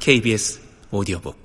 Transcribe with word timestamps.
KBS 0.00 0.60
오디오북 0.90 1.36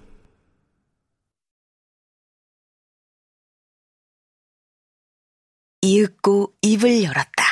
이윽고 5.82 6.54
입을 6.62 7.04
열었다. 7.04 7.46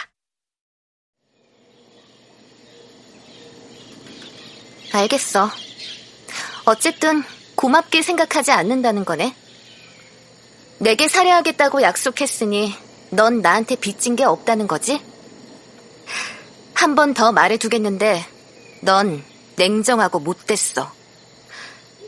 알겠어. 4.93 5.49
어쨌든 6.65 7.23
고맙게 7.55 8.01
생각하지 8.01 8.51
않는다는 8.51 9.05
거네. 9.05 9.35
내게 10.79 11.07
살해하겠다고 11.07 11.81
약속했으니 11.81 12.73
넌 13.11 13.41
나한테 13.41 13.75
빚진 13.75 14.15
게 14.15 14.23
없다는 14.23 14.67
거지? 14.67 15.01
한 16.75 16.95
번 16.95 17.13
더 17.13 17.31
말해두겠는데 17.31 18.25
넌 18.81 19.23
냉정하고 19.55 20.19
못됐어. 20.19 20.91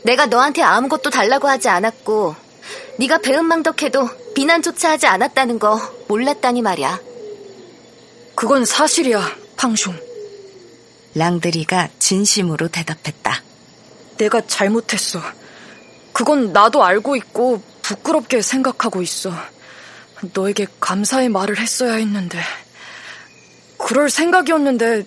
내가 0.04 0.26
너한테 0.26 0.62
아무것도 0.62 1.10
달라고 1.10 1.48
하지 1.48 1.68
않았고 1.68 2.34
네가 2.98 3.18
배은망덕해도 3.18 4.34
비난조차 4.34 4.90
하지 4.90 5.06
않았다는 5.06 5.58
거 5.58 5.80
몰랐다니 6.08 6.62
말이야. 6.62 7.00
그건 8.34 8.64
사실이야, 8.64 9.36
팡숑. 9.56 9.94
랑드리가 11.14 11.88
진심으로 11.98 12.68
대답했다. 12.68 13.42
내가 14.18 14.46
잘못했어. 14.46 15.20
그건 16.12 16.52
나도 16.52 16.84
알고 16.84 17.16
있고 17.16 17.62
부끄럽게 17.82 18.42
생각하고 18.42 19.02
있어. 19.02 19.32
너에게 20.34 20.66
감사의 20.80 21.28
말을 21.28 21.58
했어야 21.58 21.94
했는데. 21.94 22.38
그럴 23.78 24.10
생각이었는데 24.10 25.04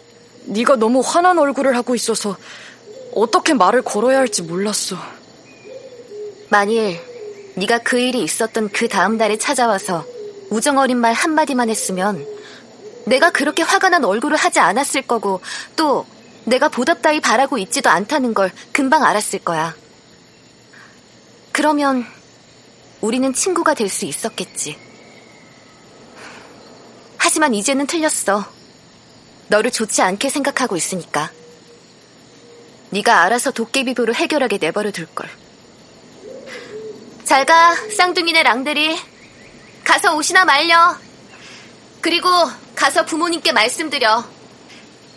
네가 0.50 0.78
너무 0.78 1.02
화난 1.06 1.38
얼굴을 1.38 1.76
하고 1.76 1.96
있어서 1.96 2.36
어떻게 3.14 3.54
말을 3.54 3.82
걸어야 3.82 4.18
할지 4.20 4.42
몰랐어. 4.42 4.98
만일 6.50 7.00
네가 7.56 7.80
그 7.80 8.00
일이 8.00 8.24
있었던 8.24 8.70
그 8.70 8.88
다음 8.88 9.18
달에 9.18 9.38
찾아와서 9.38 10.06
우정 10.50 10.78
어린 10.80 10.98
말 10.98 11.14
한마디만 11.14 11.70
했으면 11.70 12.26
내가 13.06 13.30
그렇게 13.30 13.62
화가 13.64 13.90
난 13.90 14.04
얼굴을 14.04 14.36
하지 14.38 14.60
않았을 14.60 15.04
거고 15.04 15.42
또 15.76 16.06
내가 16.46 16.70
보답 16.70 17.02
따위 17.02 17.20
바라고 17.20 17.58
있지도 17.60 17.90
않다는 17.90 18.34
걸 18.34 18.52
금방 18.72 19.04
알았을 19.04 19.40
거야. 19.40 19.76
그러면 21.52 22.06
우리는 23.02 23.32
친구가 23.34 23.76
될 23.76 23.90
수 23.90 24.06
있었겠지. 24.06 24.78
하지만 27.18 27.54
이제는 27.54 27.86
틀렸어. 27.86 28.59
너를 29.50 29.72
좋지 29.72 30.02
않게 30.02 30.30
생각하고 30.30 30.78
있으니까. 30.78 31.32
네가 32.92 33.24
알아서 33.24 33.52
도깨비부를 33.52 34.16
해결하게 34.16 34.58
내버려 34.58 34.92
둘 34.92 35.06
걸. 35.08 35.30
잘 37.24 37.46
가, 37.46 37.76
쌍둥이네 37.76 38.44
랑들이. 38.44 38.98
가서 39.84 40.16
옷이나 40.16 40.46
말려. 40.46 40.98
그리고 42.02 42.30
가서 42.76 43.06
부모님께 43.06 43.52
말씀드려. 43.52 44.24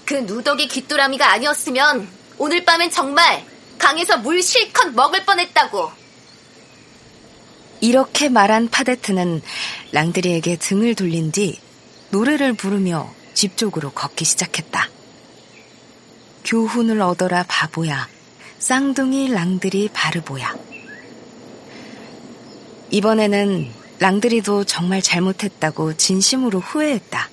그 0.04 0.14
누더기 0.14 0.68
귀뚜라미가 0.68 1.30
아니었으면 1.30 2.08
오늘 2.38 2.64
밤엔 2.64 2.90
정말 2.90 3.44
강에서 3.78 4.18
물 4.18 4.42
실컷 4.42 4.92
먹을 4.92 5.24
뻔했다고. 5.24 5.92
이렇게 7.80 8.28
말한 8.28 8.68
파데트는 8.68 9.42
랑드리에게 9.92 10.56
등을 10.56 10.94
돌린 10.94 11.32
뒤 11.32 11.60
노래를 12.10 12.52
부르며 12.52 13.12
집 13.34 13.56
쪽으로 13.56 13.90
걷기 13.90 14.24
시작했다. 14.24 14.88
교훈을 16.44 17.00
얻어라 17.00 17.44
바보야. 17.48 18.08
쌍둥이 18.58 19.30
랑들이 19.32 19.88
바르보야. 19.92 20.54
이번에는 22.90 23.70
랑들이도 23.98 24.64
정말 24.64 25.02
잘못했다고 25.02 25.96
진심으로 25.96 26.60
후회했다. 26.60 27.28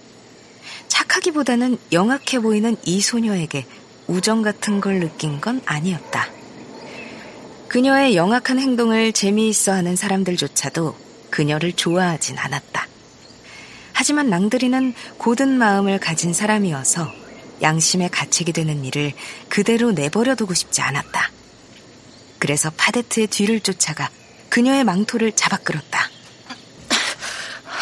착하기보다는 0.88 1.78
영악해 1.92 2.40
보이는 2.40 2.76
이 2.84 3.02
소녀에게 3.02 3.66
우정 4.08 4.42
같은 4.42 4.82
걸 4.82 5.00
느낀 5.00 5.40
건 5.40 5.62
아니었다. 5.66 6.28
그녀의 7.68 8.16
영악한 8.16 8.60
행동을 8.60 9.14
재미있어 9.14 9.72
하는 9.72 9.96
사람들조차도 9.96 10.96
그녀를 11.30 11.74
좋아하진 11.74 12.38
않았다. 12.38 12.89
하지만 14.00 14.30
랑드리는 14.30 14.94
고든 15.18 15.58
마음을 15.58 16.00
가진 16.00 16.32
사람이어서 16.32 17.12
양심에 17.62 18.08
갇히게 18.08 18.54
되는 18.54 18.86
일을 18.86 19.12
그대로 19.50 19.92
내버려 19.92 20.36
두고 20.36 20.54
싶지 20.54 20.80
않았다. 20.80 21.30
그래서 22.40 22.72
파데트의 22.78 23.28
뒤를 23.28 23.60
쫓아가 23.60 24.10
그녀의 24.48 24.86
망토를 24.86 25.34
잡아 25.34 25.58
끌었다. 25.58 26.10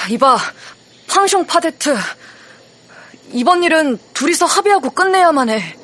이봐, 0.10 0.40
팡숑 1.08 1.46
파데트. 1.46 1.96
이번 3.34 3.62
일은 3.62 4.00
둘이서 4.16 4.48
합의하고 4.48 4.90
끝내야만 4.90 5.50
해. 5.52 5.78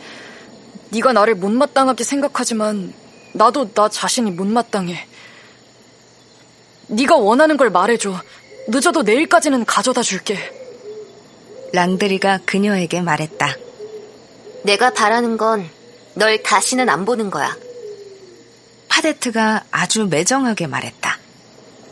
네가 0.90 1.14
나를 1.14 1.36
못마땅하게 1.36 2.04
생각하지만 2.04 2.92
나도 3.34 3.72
나 3.76 3.88
자신이 3.88 4.32
못마땅해. 4.32 5.08
네가 6.88 7.18
원하는 7.18 7.56
걸 7.56 7.70
말해줘. 7.70 8.20
늦어도 8.68 9.04
내일까지는 9.04 9.66
가져다 9.66 10.02
줄게. 10.02 10.38
랑드리가 11.74 12.40
그녀에게 12.46 13.02
말했다. 13.02 13.56
내가 14.64 14.92
바라는 14.94 15.38
건 15.38 15.70
널 16.16 16.44
다시는 16.44 16.90
안 16.90 17.06
보는 17.06 17.32
거야. 17.32 17.58
파데트가 18.88 19.64
아주 19.72 20.06
매정하게 20.06 20.68
말했다. 20.68 21.18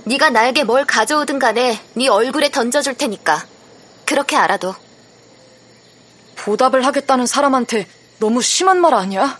네가 0.05 0.29
나에게 0.29 0.63
뭘 0.63 0.85
가져오든 0.85 1.39
간에 1.39 1.79
네 1.95 2.07
얼굴에 2.07 2.49
던져줄 2.49 2.95
테니까. 2.95 3.45
그렇게 4.05 4.35
알아도. 4.35 4.75
보답을 6.35 6.85
하겠다는 6.85 7.25
사람한테 7.25 7.87
너무 8.19 8.41
심한 8.41 8.79
말 8.79 8.93
아니야? 8.93 9.39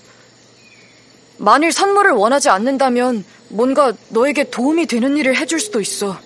만일 1.38 1.72
선물을 1.72 2.12
원하지 2.12 2.50
않는다면 2.50 3.26
뭔가 3.50 3.94
너에게 4.10 4.50
도움이 4.50 4.86
되는 4.88 5.18
일을 5.18 5.36
해줄 5.38 5.60
수도 5.60 5.82
있어. 5.82 6.18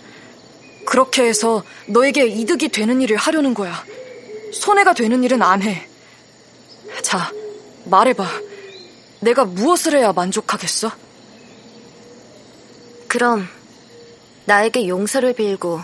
그렇게 0.85 1.23
해서 1.23 1.63
너에게 1.88 2.28
이득이 2.28 2.69
되는 2.69 3.01
일을 3.01 3.18
하려는 3.18 3.53
거야. 3.53 3.84
손해가 4.53 4.94
되는 4.94 5.23
일은 5.23 5.41
안 5.41 5.62
해. 5.62 5.88
자, 7.01 7.31
말해봐. 7.85 8.25
내가 9.19 9.45
무엇을 9.45 9.97
해야 9.97 10.13
만족하겠어? 10.13 10.91
그럼 13.07 13.47
나에게 14.45 14.88
용서를 14.88 15.34
빌고 15.34 15.81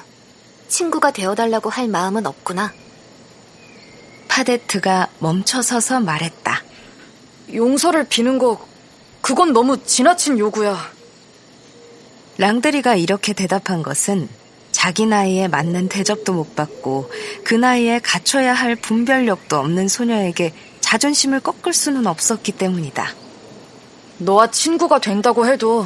친구가 0.67 1.11
되어달라고 1.11 1.69
할 1.69 1.87
마음은 1.87 2.25
없구나. 2.25 2.73
파데트가 4.27 5.09
멈춰서서 5.19 5.99
말했다. 5.99 6.63
용서를 7.53 8.05
비는 8.07 8.37
거, 8.37 8.65
그건 9.21 9.51
너무 9.51 9.83
지나친 9.83 10.39
요구야. 10.39 10.77
랑드리가 12.37 12.95
이렇게 12.95 13.33
대답한 13.33 13.83
것은 13.83 14.29
자기 14.71 15.05
나이에 15.05 15.47
맞는 15.47 15.89
대접도 15.89 16.33
못 16.33 16.55
받고 16.55 17.11
그 17.43 17.53
나이에 17.55 17.99
갖춰야 17.99 18.53
할 18.53 18.75
분별력도 18.75 19.57
없는 19.57 19.87
소녀에게 19.87 20.53
자존심을 20.79 21.39
꺾을 21.41 21.73
수는 21.73 22.07
없었기 22.07 22.53
때문이다. 22.53 23.13
너와 24.19 24.51
친구가 24.51 24.99
된다고 24.99 25.45
해도 25.45 25.85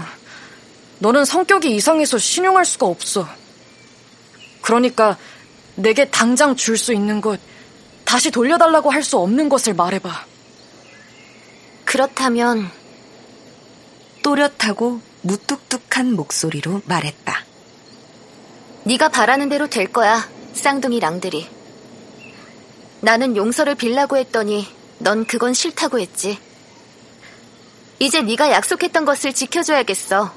너는 0.99 1.25
성격이 1.25 1.75
이상해서 1.75 2.17
신용할 2.17 2.65
수가 2.65 2.85
없어. 2.85 3.27
그러니까 4.61 5.17
내게 5.75 6.09
당장 6.09 6.55
줄 6.55 6.77
수 6.77 6.93
있는 6.93 7.21
것, 7.21 7.39
다시 8.05 8.31
돌려달라고 8.31 8.91
할 8.91 9.03
수 9.03 9.17
없는 9.17 9.49
것을 9.49 9.73
말해봐. 9.73 10.25
그렇다면 11.83 12.69
또렷하고 14.23 15.01
무뚝뚝한 15.21 16.13
목소리로 16.13 16.81
말했다. 16.85 17.44
네가 18.85 19.09
바라는 19.09 19.49
대로 19.49 19.67
될 19.67 19.91
거야, 19.91 20.29
쌍둥이 20.53 20.99
랑들이. 20.99 21.49
나는 23.01 23.35
용서를 23.35 23.73
빌라고 23.73 24.15
했더니 24.17 24.67
넌 24.99 25.25
그건 25.25 25.55
싫다고 25.55 25.99
했지. 25.99 26.37
이제 27.97 28.21
네가 28.21 28.51
약속했던 28.51 29.05
것을 29.05 29.33
지켜줘야겠어. 29.33 30.31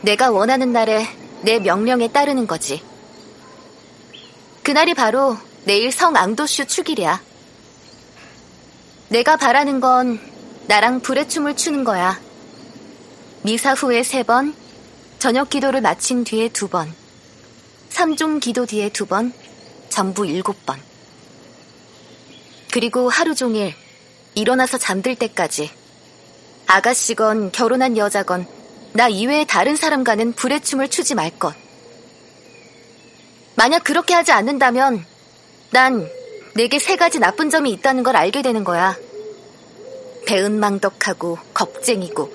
내가 0.00 0.30
원하는 0.30 0.72
날에 0.72 1.06
내 1.42 1.58
명령에 1.58 2.08
따르는 2.08 2.46
거지. 2.46 2.82
그날이 4.62 4.94
바로 4.94 5.36
내일 5.64 5.92
성 5.92 6.16
앙도슈 6.16 6.66
축일이야. 6.66 7.20
내가 9.10 9.36
바라는 9.36 9.80
건 9.80 10.18
나랑 10.68 11.00
불의 11.00 11.28
춤을 11.28 11.56
추는 11.56 11.84
거야. 11.84 12.18
미사 13.42 13.74
후에 13.74 14.02
세 14.02 14.22
번, 14.22 14.54
저녁 15.18 15.50
기도를 15.50 15.82
마친 15.82 16.24
뒤에 16.24 16.48
두 16.48 16.68
번, 16.68 16.94
삼종 17.92 18.40
기도 18.40 18.64
뒤에 18.64 18.88
두 18.88 19.04
번, 19.04 19.34
전부 19.90 20.26
일곱 20.26 20.64
번. 20.64 20.80
그리고 22.72 23.10
하루 23.10 23.34
종일 23.34 23.74
일어나서 24.34 24.78
잠들 24.78 25.14
때까지 25.14 25.70
아가씨건 26.66 27.52
결혼한 27.52 27.98
여자건 27.98 28.46
나 28.94 29.08
이외의 29.08 29.46
다른 29.46 29.76
사람과는 29.76 30.32
불의 30.32 30.62
춤을 30.62 30.88
추지 30.88 31.14
말 31.14 31.38
것. 31.38 31.54
만약 33.56 33.84
그렇게 33.84 34.14
하지 34.14 34.32
않는다면 34.32 35.04
난 35.70 36.08
내게 36.54 36.78
세 36.78 36.96
가지 36.96 37.18
나쁜 37.18 37.50
점이 37.50 37.70
있다는 37.72 38.04
걸 38.04 38.16
알게 38.16 38.40
되는 38.40 38.64
거야. 38.64 38.96
배은망덕하고 40.26 41.38
겁쟁이고 41.52 42.34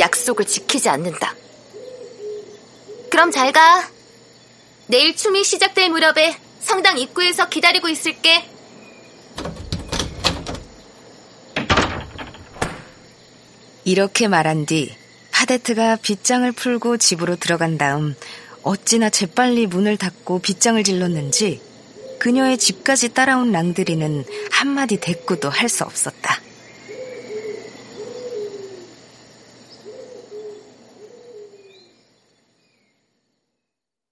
약속을 0.00 0.46
지키지 0.46 0.88
않는다. 0.88 1.36
그럼 3.08 3.30
잘 3.30 3.52
가. 3.52 3.95
내일 4.88 5.16
춤이 5.16 5.42
시작될 5.44 5.90
무렵에 5.90 6.36
성당 6.60 6.98
입구에서 6.98 7.48
기다리고 7.48 7.88
있을게. 7.88 8.44
이렇게 13.84 14.26
말한 14.28 14.66
뒤 14.66 14.94
파데트가 15.32 15.96
빗장을 15.96 16.50
풀고 16.52 16.96
집으로 16.98 17.36
들어간 17.36 17.78
다음 17.78 18.14
어찌나 18.62 19.10
재빨리 19.10 19.66
문을 19.66 19.96
닫고 19.96 20.40
빗장을 20.40 20.82
질렀는지 20.82 21.60
그녀의 22.18 22.58
집까지 22.58 23.14
따라온 23.14 23.52
랑드리는 23.52 24.24
한마디 24.50 24.96
대꾸도 24.96 25.50
할 25.50 25.68
수 25.68 25.84
없었다. 25.84 26.40